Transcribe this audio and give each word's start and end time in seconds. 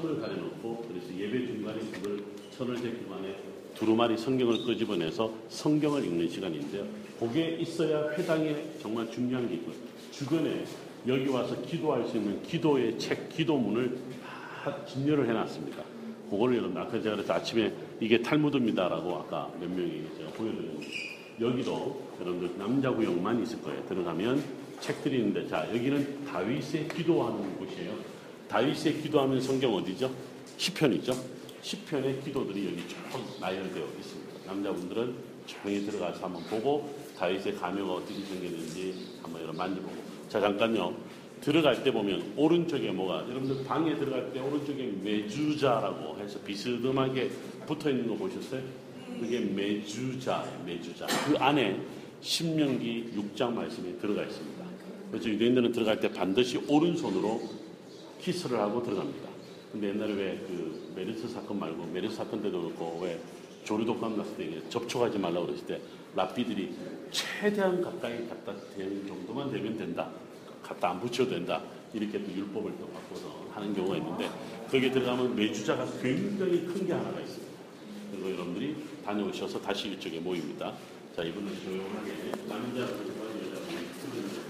천을 0.00 0.20
가려놓고 0.20 0.86
그래서 0.88 1.16
예배 1.18 1.46
중간에 1.46 1.78
그걸 1.92 2.22
천을 2.56 2.76
제끼고 2.76 3.14
안에 3.14 3.36
두루마리 3.74 4.16
성경을 4.16 4.64
끄집어내서 4.64 5.32
성경을 5.48 6.04
읽는 6.04 6.28
시간인데요. 6.28 6.86
거기에 7.18 7.56
있어야 7.56 8.10
회당에 8.12 8.56
정말 8.80 9.10
중요한 9.10 9.48
게 9.48 9.54
있고요. 9.56 9.74
주변에 10.10 10.64
여기 11.06 11.28
와서 11.28 11.60
기도할 11.62 12.06
수 12.08 12.16
있는 12.16 12.42
기도의 12.42 12.98
책, 12.98 13.28
기도문을 13.28 13.98
다 14.64 14.84
진열을 14.86 15.28
해놨습니다. 15.28 15.82
그거를 16.30 16.56
여러분 16.56 16.76
아까 16.76 17.00
제가 17.00 17.16
그래서 17.16 17.34
아침에 17.34 17.72
이게 18.00 18.20
탈무드입니다라고 18.20 19.14
아까 19.16 19.50
몇 19.60 19.70
명이 19.70 20.04
제가 20.18 20.30
보여드렸는데 20.30 20.86
여기도 21.40 22.02
여러분들 22.20 22.58
남자 22.58 22.90
구역만 22.90 23.42
있을 23.42 23.62
거예요. 23.62 23.84
들어가면 23.86 24.42
책들이 24.80 25.18
있는데 25.18 25.46
자 25.48 25.68
여기는 25.72 26.24
다윗의 26.24 26.88
기도하는 26.88 27.56
곳이에요. 27.58 28.15
다윗의 28.48 29.02
기도하는 29.02 29.40
성경 29.40 29.74
어디죠? 29.74 30.10
시편이죠. 30.56 31.12
시편의 31.62 32.20
기도들이 32.22 32.66
여기 32.66 32.76
쭉 32.88 32.96
나열되어 33.40 33.84
있습니다. 33.98 34.32
남자분들은 34.46 35.14
조용히 35.46 35.84
들어가서 35.84 36.24
한번 36.24 36.42
보고 36.44 36.94
다윗의 37.18 37.56
가명가 37.56 37.94
어떻게 37.94 38.14
생겼는지 38.20 38.94
한번 39.22 39.42
여러분 39.42 39.56
만져보고 39.58 39.94
자 40.28 40.40
잠깐요. 40.40 40.94
들어갈 41.40 41.82
때 41.84 41.92
보면 41.92 42.32
오른쪽에 42.36 42.90
뭐가 42.92 43.28
여러분들 43.28 43.64
방에 43.64 43.94
들어갈 43.96 44.32
때 44.32 44.40
오른쪽에 44.40 44.92
메주자라고 45.02 46.18
해서 46.18 46.38
비스듬하게 46.40 47.30
붙어 47.66 47.90
있는 47.90 48.08
거 48.08 48.14
보셨어요? 48.14 48.62
그게 49.20 49.40
메주자, 49.40 50.44
메주자. 50.64 51.06
그 51.26 51.36
안에 51.38 51.80
신명기 52.20 53.12
6장 53.16 53.52
말씀이 53.52 53.98
들어가 54.00 54.22
있습니다. 54.22 54.64
그래서 55.10 55.28
유대인들은 55.28 55.72
들어갈 55.72 56.00
때 56.00 56.10
반드시 56.10 56.58
오른손으로 56.68 57.65
키스를 58.20 58.58
하고 58.58 58.82
들어갑니다. 58.82 59.28
근데 59.72 59.88
옛날에 59.90 60.12
왜 60.14 60.38
그 60.46 60.92
메르스 60.96 61.28
사건 61.28 61.58
말고 61.58 61.84
메르스 61.86 62.16
사건 62.16 62.42
때도 62.42 62.62
그렇고 62.62 63.00
왜 63.02 63.20
조류독감 63.64 64.16
났을 64.16 64.36
때 64.36 64.62
접촉하지 64.70 65.18
말라고 65.18 65.46
그랬을 65.46 65.66
때 65.66 65.80
랍비들이 66.14 66.74
최대한 67.10 67.82
가까이 67.82 68.26
갖다 68.28 68.54
대는 68.76 69.06
정도만 69.06 69.50
되면 69.50 69.76
된다. 69.76 70.10
갖다 70.62 70.90
안 70.90 71.00
붙여도 71.00 71.30
된다. 71.30 71.62
이렇게 71.92 72.22
또 72.24 72.32
율법을 72.32 72.72
또 72.80 72.88
바꿔서 72.88 73.46
하는 73.52 73.74
경우가 73.74 73.96
있는데 73.98 74.28
거기에 74.70 74.90
들어가면 74.90 75.36
메주자가 75.36 75.84
굉장히 76.02 76.64
큰 76.66 76.86
게 76.86 76.92
하나가 76.92 77.20
있습니다. 77.20 77.52
그리고 78.12 78.32
여러분들이 78.32 78.76
다녀오셔서 79.04 79.60
다시 79.60 79.88
이쪽에 79.92 80.20
모입니다. 80.20 80.72
자, 81.14 81.22
이분은 81.22 81.52
조용하게 81.64 82.12
남자 82.48 82.86